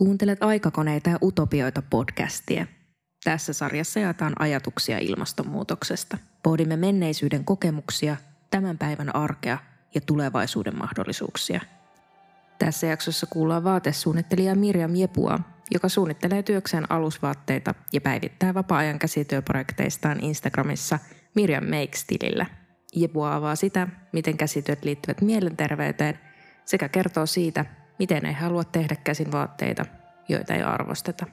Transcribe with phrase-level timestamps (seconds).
[0.00, 2.66] Kuuntelet Aikakoneita ja utopioita podcastia.
[3.24, 6.18] Tässä sarjassa jaetaan ajatuksia ilmastonmuutoksesta.
[6.42, 8.16] Pohdimme menneisyyden kokemuksia,
[8.50, 9.58] tämän päivän arkea
[9.94, 11.60] ja tulevaisuuden mahdollisuuksia.
[12.58, 15.38] Tässä jaksossa kuullaan vaatesuunnittelija Mirjam Jepua,
[15.70, 20.98] joka suunnittelee työkseen alusvaatteita ja päivittää vapaa-ajan käsityöprojekteistaan Instagramissa
[21.34, 22.46] Mirjam Makes-tilillä.
[22.96, 26.18] Jepua avaa sitä, miten käsityöt liittyvät mielenterveyteen
[26.64, 27.64] sekä kertoo siitä,
[28.00, 29.84] miten ei halua tehdä käsin vaatteita,
[30.28, 31.26] joita ei arvosteta.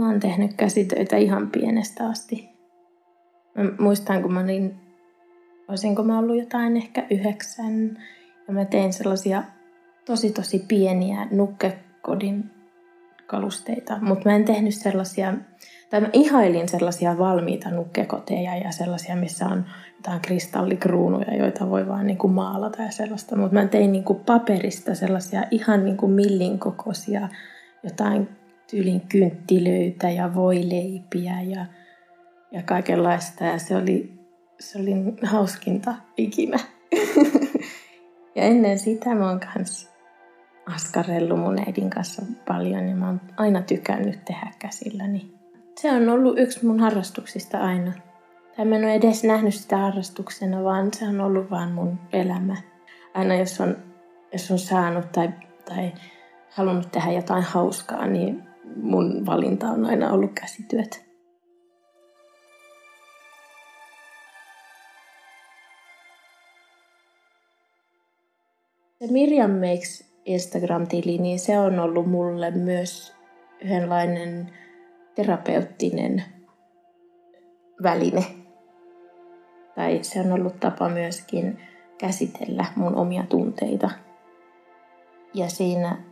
[0.00, 2.48] Mä oon tehnyt käsitöitä ihan pienestä asti.
[3.54, 4.74] Mä muistan, kun mä olin,
[5.68, 7.98] olisinko mä ollut jotain ehkä yhdeksän,
[8.48, 9.42] ja mä tein sellaisia
[10.04, 12.50] tosi tosi pieniä nukkekodin
[13.26, 15.34] kalusteita, mutta mä en tehnyt sellaisia,
[15.90, 19.64] tai mä ihailin sellaisia valmiita nukkekoteja ja sellaisia, missä on
[19.96, 24.20] jotain kristallikruunuja, joita voi vaan niin kuin maalata ja sellaista, mutta mä tein niin kuin
[24.20, 27.28] paperista sellaisia ihan niin kuin millin kokoisia
[27.82, 28.39] jotain
[28.70, 31.66] tyylin kynttilöitä ja voileipiä ja,
[32.52, 33.44] ja kaikenlaista.
[33.44, 34.12] Ja se oli,
[34.60, 36.58] se oli hauskinta ikinä.
[38.36, 39.90] ja ennen sitä mä oon kans
[40.74, 45.34] askarellut mun äidin kanssa paljon ja mä oon aina tykännyt tehdä käsilläni.
[45.80, 47.92] Se on ollut yksi mun harrastuksista aina.
[48.56, 52.56] Tai mä en ole edes nähnyt sitä harrastuksena, vaan se on ollut vaan mun elämä.
[53.14, 53.76] Aina jos on,
[54.32, 55.28] jos on saanut tai,
[55.64, 55.92] tai
[56.50, 61.10] halunnut tehdä jotain hauskaa, niin mun valinta on aina ollut käsityöt.
[68.98, 73.14] Se Mirjam Makes Instagram-tili, niin se on ollut mulle myös
[73.60, 74.50] yhdenlainen
[75.14, 76.24] terapeuttinen
[77.82, 78.24] väline.
[79.74, 81.58] Tai se on ollut tapa myöskin
[81.98, 83.90] käsitellä mun omia tunteita.
[85.34, 86.09] Ja siinä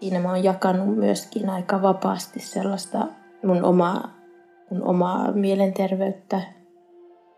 [0.00, 3.06] siinä mä oon jakanut myöskin aika vapaasti sellaista
[3.42, 4.16] mun omaa,
[4.70, 6.40] mun omaa mielenterveyttä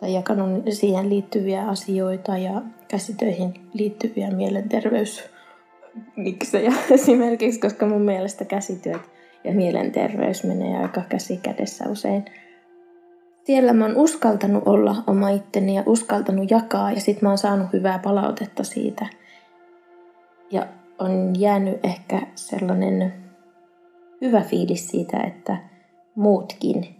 [0.00, 9.02] tai jakanut siihen liittyviä asioita ja käsitöihin liittyviä mielenterveysmiksejä esimerkiksi, koska mun mielestä käsityöt
[9.44, 12.24] ja mielenterveys menee aika käsi kädessä usein.
[13.44, 17.72] Siellä mä oon uskaltanut olla oma itteni ja uskaltanut jakaa ja sit mä oon saanut
[17.72, 19.06] hyvää palautetta siitä.
[20.50, 20.66] Ja
[20.98, 23.12] on jäänyt ehkä sellainen
[24.20, 25.56] hyvä fiilis siitä, että
[26.14, 26.96] muutkin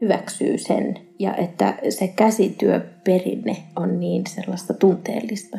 [0.00, 5.58] hyväksyy sen ja että se käsityöperinne on niin sellaista tunteellista.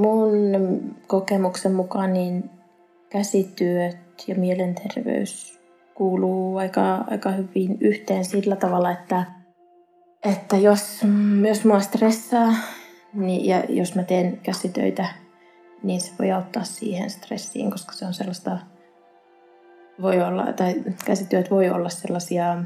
[0.00, 2.50] Mun kokemuksen mukaan niin
[3.10, 3.96] käsityöt
[4.26, 5.60] ja mielenterveys
[5.94, 9.24] kuuluu aika, aika hyvin yhteen sillä tavalla, että,
[10.24, 11.00] että jos,
[11.48, 12.52] jos mua stressaa
[13.14, 15.06] niin, ja jos mä teen käsitöitä,
[15.82, 18.58] niin se voi auttaa siihen stressiin, koska se on sellaista,
[20.02, 22.64] voi olla, tai käsityöt voi olla sellaisia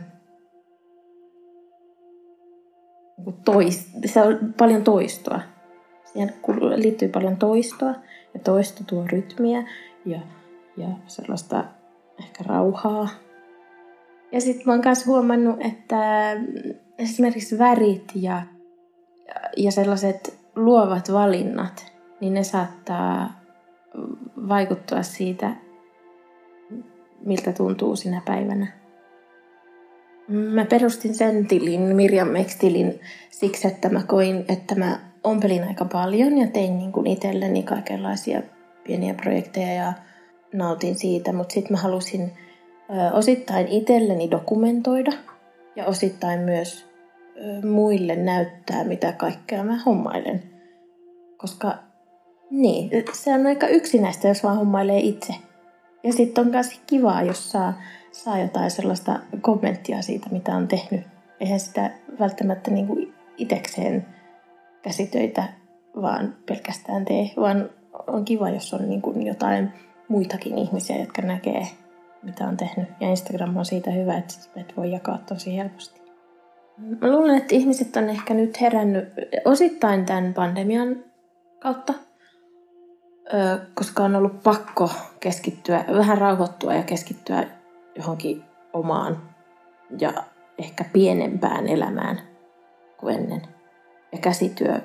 [3.16, 5.40] niinku toist, se on paljon toistoa.
[6.04, 6.34] Siihen
[6.76, 7.94] liittyy paljon toistoa
[8.34, 9.62] ja toisto tuo rytmiä
[10.04, 10.20] ja,
[10.76, 11.64] ja sellaista
[12.20, 13.08] ehkä rauhaa.
[14.32, 16.32] Ja sitten mä oon myös huomannut, että
[16.98, 18.42] esimerkiksi värit ja,
[19.56, 23.40] ja sellaiset luovat valinnat, niin ne saattaa
[24.48, 25.50] vaikuttaa siitä,
[27.24, 28.66] miltä tuntuu sinä päivänä.
[30.28, 32.28] Mä perustin sen tilin, Mirjam
[32.60, 37.62] tilin siksi, että mä koin, että mä ompelin aika paljon ja tein niin kuin itselleni
[37.62, 38.42] kaikenlaisia
[38.84, 39.92] pieniä projekteja ja
[40.52, 42.32] nautin siitä, mutta sitten mä halusin
[43.12, 45.12] osittain itselleni dokumentoida
[45.76, 46.88] ja osittain myös
[47.70, 50.57] muille näyttää, mitä kaikkea mä hommailen.
[51.38, 51.74] Koska
[52.50, 55.34] niin, se on aika yksinäistä, jos vaan hommailee itse.
[56.02, 57.80] Ja sitten on myös kivaa, jos saa,
[58.12, 61.00] saa jotain sellaista kommenttia siitä, mitä on tehnyt.
[61.40, 61.90] Eihän sitä
[62.20, 62.96] välttämättä niinku
[63.36, 64.06] itekseen
[64.82, 65.44] käsitöitä
[66.02, 67.70] vaan pelkästään tee, vaan
[68.06, 69.72] on kiva, jos on niinku jotain
[70.08, 71.66] muitakin ihmisiä, jotka näkee,
[72.22, 72.88] mitä on tehnyt.
[73.00, 76.00] Ja Instagram on siitä hyvä, että et voi jakaa tosi helposti.
[77.00, 79.08] Mä luulen, että ihmiset on ehkä nyt herännyt
[79.44, 80.96] osittain tämän pandemian
[81.60, 81.94] kautta.
[83.34, 84.90] Ö, koska on ollut pakko
[85.20, 87.44] keskittyä, vähän rauhoittua ja keskittyä
[87.96, 89.22] johonkin omaan
[89.98, 90.12] ja
[90.58, 92.20] ehkä pienempään elämään
[93.00, 93.42] kuin ennen.
[94.12, 94.80] Ja käsityö,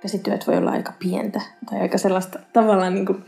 [0.00, 1.40] käsityöt voi olla aika pientä
[1.70, 3.24] tai aika sellaista tavallaan niin kuin,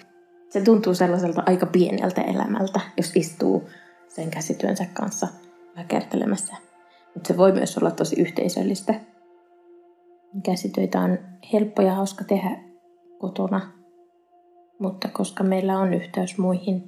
[0.49, 3.69] se tuntuu sellaiselta aika pieneltä elämältä, jos istuu
[4.09, 5.29] sen käsityönsä kanssa
[5.75, 6.57] vähän kertelemässä.
[7.15, 8.95] Mutta se voi myös olla tosi yhteisöllistä.
[10.45, 11.19] Käsitöitä on
[11.53, 12.72] helppo ja hauska tehdä
[13.23, 13.61] kotona,
[14.79, 16.83] mutta koska meillä on yhteys muihin,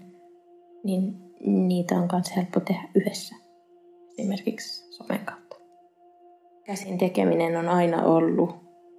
[0.84, 3.36] niin niitä on myös helppo tehdä yhdessä,
[4.18, 5.56] esimerkiksi somen kautta.
[6.64, 8.50] Käsin tekeminen on aina ollut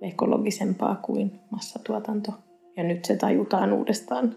[0.02, 2.32] ekologisempaa kuin massatuotanto.
[2.78, 4.36] Ja nyt se tajutaan uudestaan,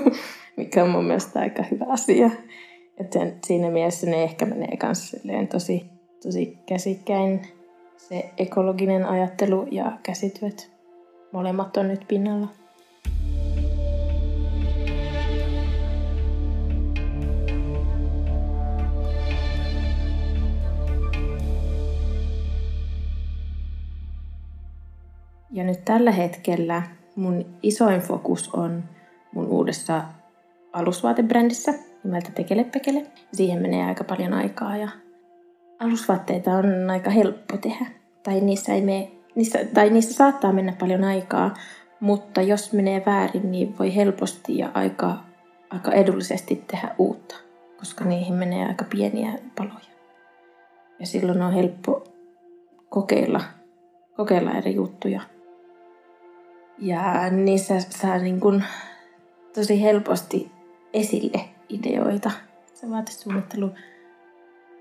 [0.56, 2.30] mikä on mun mielestä aika hyvä asia.
[3.00, 5.16] Että siinä mielessä ne ehkä menee myös
[5.52, 5.86] tosi,
[6.22, 7.40] tosi käsikkäin.
[7.96, 10.77] Se ekologinen ajattelu ja käsityöt,
[11.32, 12.48] molemmat on nyt pinnalla.
[25.50, 26.82] Ja nyt tällä hetkellä
[27.16, 28.84] mun isoin fokus on
[29.34, 30.04] mun uudessa
[30.72, 33.06] alusvaatebrändissä nimeltä Tekelepekele.
[33.32, 34.88] Siihen menee aika paljon aikaa ja
[35.80, 37.86] alusvaatteita on aika helppo tehdä.
[38.22, 41.54] Tai niissä, ei mene, niissä, tai niissä saattaa mennä paljon aikaa,
[42.00, 45.16] mutta jos menee väärin, niin voi helposti ja aika,
[45.70, 47.36] aika edullisesti tehdä uutta,
[47.78, 49.88] koska niihin menee aika pieniä paloja.
[50.98, 52.04] Ja silloin on helppo
[52.88, 53.40] kokeilla,
[54.16, 55.20] kokeilla eri juttuja.
[56.78, 58.64] Ja niissä saa niin kuin
[59.54, 60.52] tosi helposti
[60.92, 62.30] esille ideoita.
[62.74, 63.70] Se vaatesuunnittelu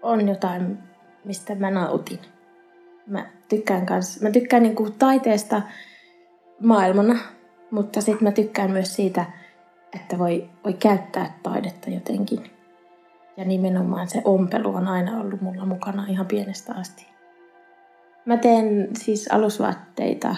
[0.01, 0.77] on jotain,
[1.25, 2.19] mistä mä nautin.
[3.07, 5.61] Mä tykkään, kans, mä tykkään niin kuin taiteesta
[6.63, 7.19] maailmana,
[7.71, 9.25] mutta sitten mä tykkään myös siitä,
[9.95, 12.51] että voi, voi käyttää taidetta jotenkin.
[13.37, 17.07] Ja nimenomaan se ompelu on aina ollut mulla mukana ihan pienestä asti.
[18.25, 20.35] Mä teen siis alusvaatteita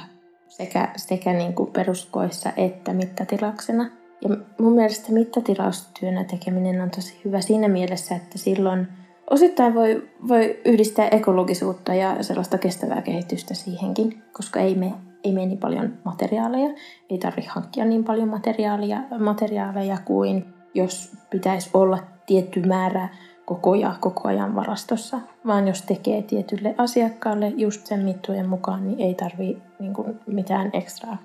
[0.48, 3.90] sekä, sekä niin kuin peruskoissa että mittatilauksena.
[4.22, 4.30] Ja
[4.60, 8.88] mun mielestä mittatilaustyönä tekeminen on tosi hyvä siinä mielessä, että silloin
[9.30, 14.94] osittain voi, voi yhdistää ekologisuutta ja sellaista kestävää kehitystä siihenkin, koska ei me
[15.24, 16.70] ei mene niin paljon materiaaleja,
[17.10, 23.10] ei tarvitse hankkia niin paljon materiaalia, materiaaleja kuin jos pitäisi olla tietty määrä
[23.46, 29.14] kokoja koko ajan varastossa, vaan jos tekee tietylle asiakkaalle just sen mittojen mukaan, niin ei
[29.14, 29.94] tarvi niin
[30.28, 31.18] mitään ekstraa.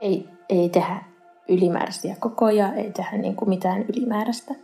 [0.00, 1.04] Ei, ei tehdä
[1.48, 4.54] ylimääräisiä kokoja, ei tehdä niin kuin mitään ylimääräistä,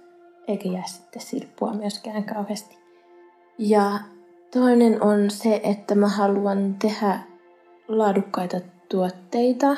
[0.49, 2.79] eikä jää sitten silppua myöskään kauheasti.
[3.59, 3.99] Ja
[4.53, 7.19] toinen on se, että mä haluan tehdä
[7.89, 9.77] laadukkaita tuotteita,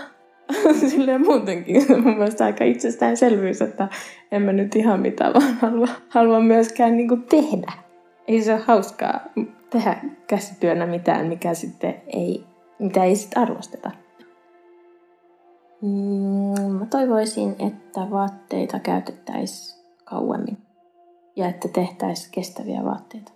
[0.91, 3.89] Silleen muutenkin mun mielestä aika itsestäänselvyys, että
[4.33, 7.73] en mä nyt ihan mitään vaan halua, halua myöskään niin tehdä.
[8.29, 9.21] Ei se ole hauskaa
[9.71, 9.97] tehdä
[10.27, 12.45] käsityönä mitään, mikä sitten ei,
[12.79, 13.91] mitä ei sitten arvosteta.
[15.83, 20.59] Mm, mä toivoisin, että vaatteita käytettäisiin kauemmin
[21.37, 23.33] ja että tehtäisiin kestäviä vaatteita.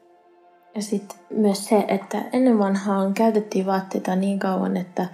[0.75, 5.07] Ja sitten myös se, että ennen vanhaan käytettiin vaatteita niin kauan, että,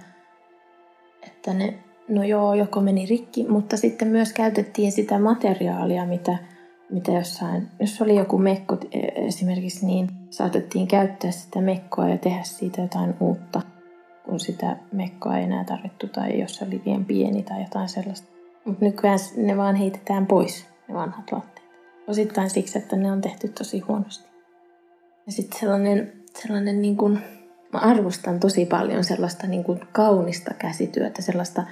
[1.23, 6.37] että ne no joo, joko meni rikki, mutta sitten myös käytettiin sitä materiaalia, mitä,
[6.89, 12.43] mitä jossain, jos oli joku mekko e, esimerkiksi, niin saatettiin käyttää sitä mekkoa ja tehdä
[12.43, 13.61] siitä jotain uutta,
[14.25, 18.27] kun sitä mekkoa ei enää tarvittu tai jos se oli liian pieni tai jotain sellaista.
[18.65, 21.54] Mutta nykyään ne vaan heitetään pois, ne vanhat vaatteet.
[22.07, 24.29] Osittain siksi, että ne on tehty tosi huonosti.
[25.25, 27.19] Ja sitten sellainen, sellainen niin kuin,
[27.73, 31.63] mä arvostan tosi paljon sellaista niin kuin kaunista käsityötä, sellaista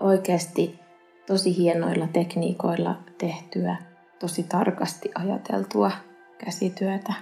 [0.00, 0.80] oikeasti
[1.26, 3.76] tosi hienoilla tekniikoilla tehtyä,
[4.18, 5.90] tosi tarkasti ajateltua
[6.38, 7.12] käsityötä,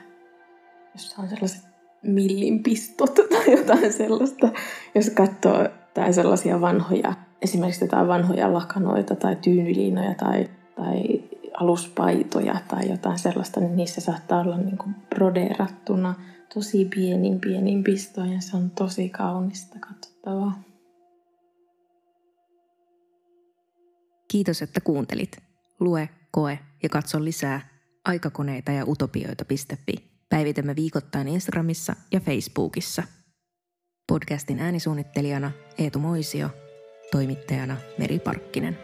[0.92, 1.64] jossa on sellaiset
[2.02, 4.48] millinpistot tai jotain sellaista.
[4.94, 11.23] Jos katsoo tai sellaisia vanhoja, esimerkiksi jotain vanhoja lakanoita tai tyynyliinoja tai, tai
[11.60, 16.14] aluspaitoja tai jotain sellaista, niin niissä saattaa olla niin kuin brodeerattuna
[16.54, 20.62] tosi pienin pienin pistoin ja se on tosi kaunista katsottavaa.
[24.28, 25.38] Kiitos, että kuuntelit.
[25.80, 27.68] Lue, koe ja katso lisää
[28.04, 29.94] aikakoneita ja utopioita.fi.
[30.28, 33.02] Päivitämme viikoittain Instagramissa ja Facebookissa.
[34.08, 36.50] Podcastin äänisuunnittelijana Eetu Moisio,
[37.10, 38.78] toimittajana Meri Parkkinen.